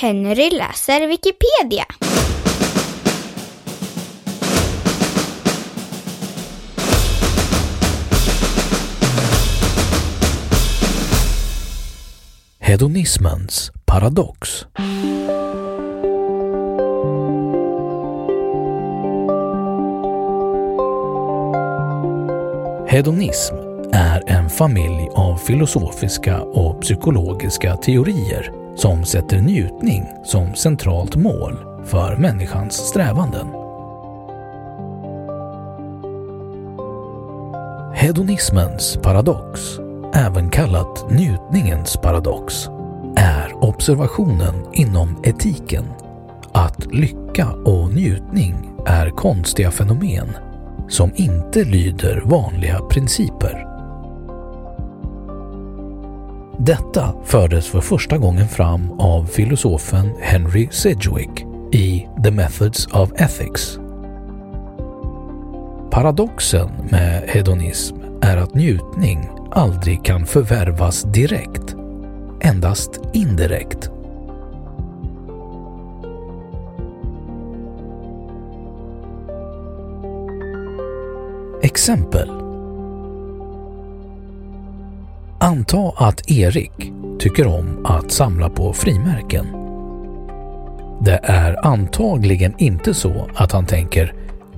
[0.00, 1.84] Henry läser Wikipedia.
[12.58, 14.66] Hedonismens paradox.
[22.88, 23.54] Hedonism
[23.92, 32.16] är en familj av filosofiska och psykologiska teorier som sätter njutning som centralt mål för
[32.16, 33.46] människans strävanden.
[37.94, 39.60] Hedonismens paradox,
[40.14, 42.68] även kallat njutningens paradox,
[43.16, 45.84] är observationen inom etiken
[46.52, 50.28] att lycka och njutning är konstiga fenomen
[50.88, 53.75] som inte lyder vanliga principer.
[56.66, 63.78] Detta fördes för första gången fram av filosofen Henry Sidgwick i The Methods of Ethics.
[65.90, 71.74] Paradoxen med hedonism är att njutning aldrig kan förvärvas direkt,
[72.40, 73.90] endast indirekt.
[81.62, 82.45] Exempel
[85.46, 89.46] Anta att Erik tycker om att samla på frimärken.
[91.00, 94.14] Det är antagligen inte så att han tänker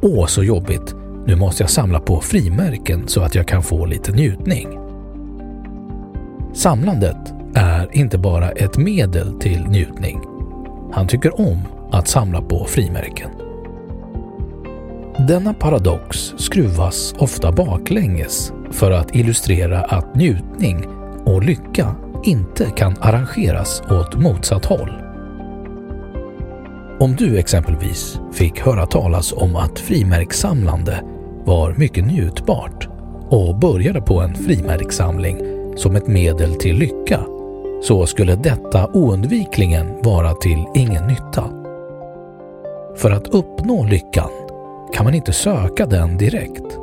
[0.00, 0.94] Åh, så jobbigt,
[1.26, 4.68] nu måste jag samla på frimärken så att jag kan få lite njutning.
[6.54, 10.20] Samlandet är inte bara ett medel till njutning.
[10.92, 11.58] Han tycker om
[11.90, 13.30] att samla på frimärken.
[15.28, 20.86] Denna paradox skruvas ofta baklänges för att illustrera att njutning
[21.24, 21.94] och lycka
[22.24, 24.92] inte kan arrangeras åt motsatt håll.
[27.00, 31.02] Om du exempelvis fick höra talas om att frimärkssamlande
[31.44, 32.88] var mycket njutbart
[33.28, 35.38] och började på en frimärkssamling
[35.76, 37.20] som ett medel till lycka
[37.82, 41.44] så skulle detta oundvikligen vara till ingen nytta.
[42.96, 44.41] För att uppnå lyckan
[44.92, 46.78] kan man inte söka den direkt.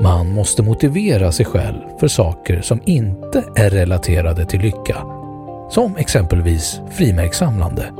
[0.00, 4.96] Man måste motivera sig själv för saker som inte är relaterade till lycka,
[5.70, 7.92] som exempelvis frimärkssamlande.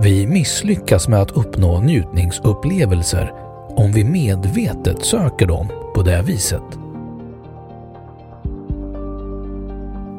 [0.00, 3.32] Vi misslyckas med att uppnå njutningsupplevelser
[3.68, 6.62] om vi medvetet söker dem på det viset.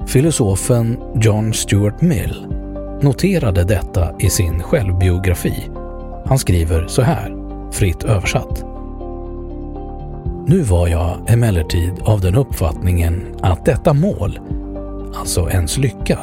[0.07, 2.47] Filosofen John Stuart Mill
[3.01, 5.69] noterade detta i sin självbiografi.
[6.33, 7.35] Han skriver så här,
[7.71, 8.65] fritt översatt.
[10.47, 14.39] Nu var jag emellertid av den uppfattningen att detta mål,
[15.15, 16.19] alltså ens lycka,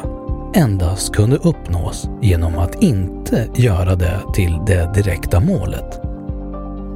[0.55, 6.01] endast kunde uppnås genom att inte göra det till det direkta målet.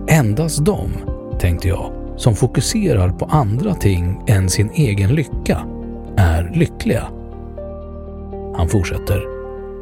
[0.08, 0.92] Endast de,
[1.40, 5.66] tänkte jag, som fokuserar på andra ting än sin egen lycka
[6.18, 7.04] är lyckliga.
[8.56, 9.24] Han fortsätter.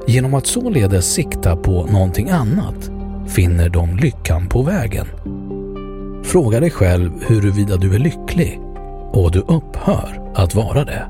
[0.08, 2.93] Genom att således sikta på någonting annat
[3.28, 5.06] finner de lyckan på vägen.
[6.24, 8.60] Fråga dig själv huruvida du är lycklig
[9.12, 11.08] och du upphör att vara det.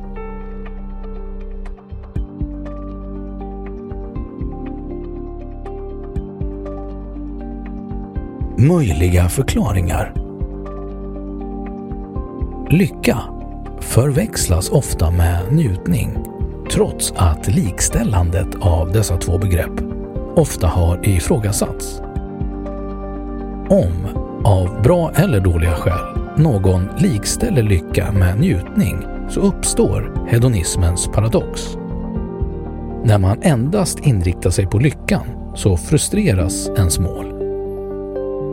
[8.57, 10.13] Möjliga förklaringar
[12.69, 13.19] Lycka
[13.79, 16.17] förväxlas ofta med njutning
[16.71, 19.92] trots att likställandet av dessa två begrepp
[20.35, 22.01] ofta har ifrågasatts.
[23.69, 24.07] Om,
[24.43, 31.77] av bra eller dåliga skäl, någon likställer lycka med njutning så uppstår hedonismens paradox.
[33.03, 35.25] När man endast inriktar sig på lyckan
[35.55, 37.33] så frustreras ens mål.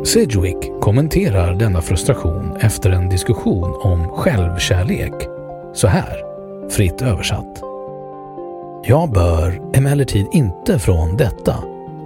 [0.06, 5.14] Sedgwick kommenterar denna frustration efter en diskussion om självkärlek
[5.74, 6.16] så här,
[6.70, 7.62] fritt översatt.
[8.84, 11.54] Jag bör emellertid inte från detta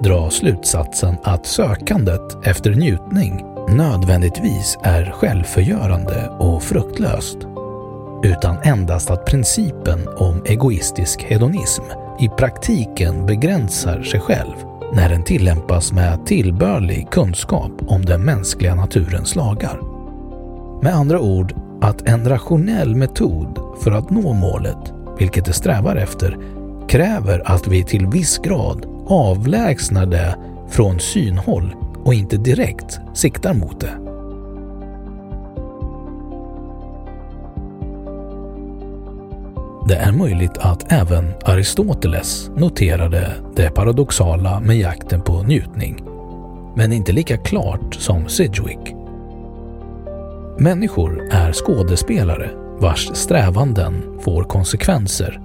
[0.02, 7.38] dra slutsatsen att sökandet efter njutning nödvändigtvis är självförgörande och fruktlöst,
[8.22, 11.82] utan endast att principen om egoistisk hedonism
[12.20, 14.54] i praktiken begränsar sig själv
[14.92, 19.80] när den tillämpas med tillbörlig kunskap om den mänskliga naturens lagar.
[20.82, 26.38] Med andra ord, att en rationell metod för att nå målet, vilket det strävar efter,
[26.88, 30.36] kräver att vi till viss grad avlägsnar det
[30.68, 31.74] från synhåll
[32.04, 33.98] och inte direkt siktar mot det.
[39.88, 46.04] Det är möjligt att även Aristoteles noterade det paradoxala med jakten på njutning,
[46.76, 48.94] men inte lika klart som Sidgwick.
[50.58, 55.40] Människor är skådespelare vars strävanden får konsekvenser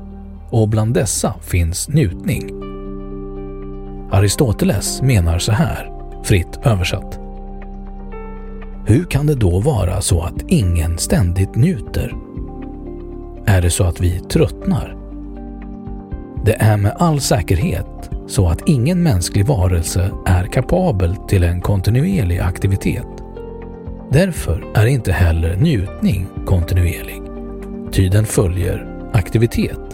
[0.50, 2.69] och bland dessa finns njutning.
[4.12, 5.92] Aristoteles menar så här,
[6.24, 7.20] fritt översatt.
[8.86, 12.14] Hur kan det då vara så att ingen ständigt njuter?
[13.46, 14.96] Är det så att vi tröttnar?
[16.46, 22.40] Det är med all säkerhet så att ingen mänsklig varelse är kapabel till en kontinuerlig
[22.40, 23.08] aktivitet.
[24.12, 27.22] Därför är inte heller njutning kontinuerlig,
[27.92, 29.89] ty den följer aktivitet.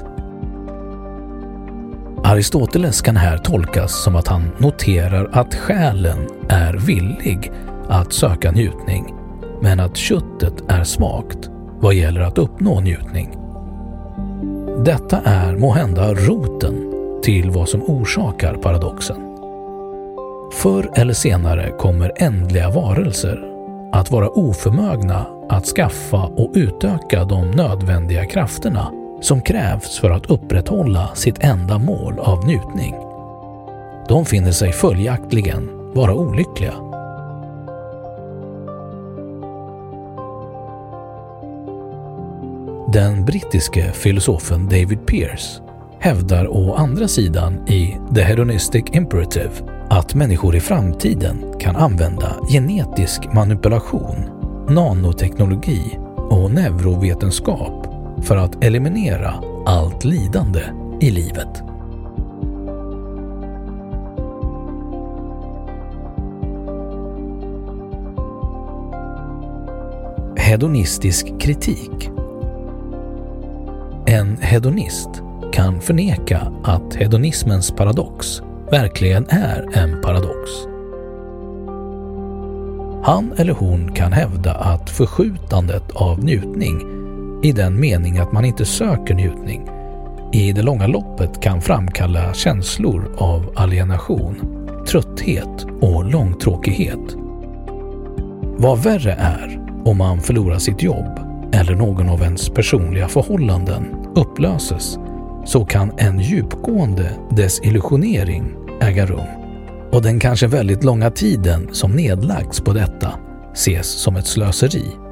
[2.25, 7.51] Aristoteles kan här tolkas som att han noterar att själen är villig
[7.89, 9.13] att söka njutning,
[9.61, 11.49] men att köttet är svagt
[11.79, 13.37] vad gäller att uppnå njutning.
[14.85, 16.91] Detta är måhända roten
[17.23, 19.17] till vad som orsakar paradoxen.
[20.53, 23.43] Förr eller senare kommer ändliga varelser
[23.91, 28.91] att vara oförmögna att skaffa och utöka de nödvändiga krafterna
[29.25, 32.95] som krävs för att upprätthålla sitt enda mål av njutning.
[34.07, 36.73] De finner sig följaktligen vara olyckliga.
[42.93, 45.61] Den brittiske filosofen David Pearce
[45.99, 49.51] hävdar å andra sidan i The Hedonistic Imperative
[49.89, 54.15] att människor i framtiden kan använda genetisk manipulation,
[54.69, 55.99] nanoteknologi
[56.29, 57.84] och neurovetenskap
[58.21, 59.33] för att eliminera
[59.65, 60.61] allt lidande
[61.01, 61.63] i livet.
[70.37, 72.09] Hedonistisk kritik
[74.05, 75.09] En hedonist
[75.51, 78.41] kan förneka att hedonismens paradox
[78.71, 80.51] verkligen är en paradox.
[83.03, 86.81] Han eller hon kan hävda att förskjutandet av njutning
[87.43, 89.69] i den mening att man inte söker njutning,
[90.33, 94.35] i det långa loppet kan framkalla känslor av alienation,
[94.87, 97.15] trötthet och långtråkighet.
[98.57, 101.19] Vad värre är om man förlorar sitt jobb
[101.53, 104.97] eller någon av ens personliga förhållanden upplöses
[105.45, 109.27] så kan en djupgående desillusionering äga rum
[109.91, 113.13] och den kanske väldigt långa tiden som nedlagts på detta
[113.53, 115.04] ses som ett slöseri.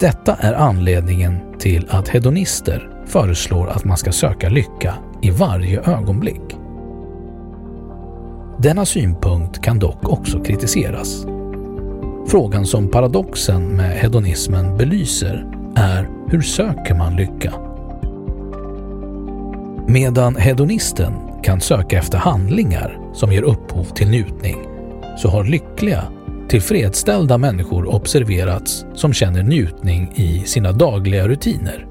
[0.00, 6.56] Detta är anledningen till att hedonister föreslår att man ska söka lycka i varje ögonblick.
[8.58, 11.26] Denna synpunkt kan dock också kritiseras.
[12.28, 17.52] Frågan som paradoxen med hedonismen belyser är hur söker man lycka?
[19.86, 24.56] Medan hedonisten kan söka efter handlingar som ger upphov till njutning
[25.18, 26.04] så har lyckliga
[26.50, 31.86] tillfredsställda människor observerats som känner njutning i sina dagliga rutiner.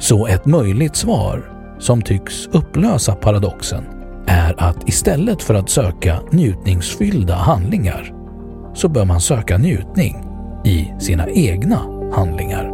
[0.00, 3.84] Så ett möjligt svar, som tycks upplösa paradoxen,
[4.26, 8.14] är att istället för att söka njutningsfyllda handlingar
[8.74, 10.24] så bör man söka njutning
[10.64, 11.80] i sina egna
[12.12, 12.73] handlingar.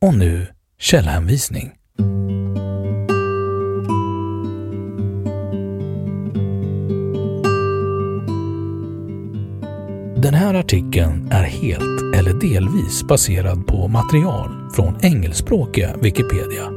[0.00, 0.46] Och nu
[0.78, 1.72] källhänvisning.
[10.16, 16.75] Den här artikeln är helt eller delvis baserad på material från engelskspråkiga Wikipedia